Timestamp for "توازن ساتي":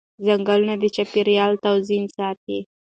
1.63-2.59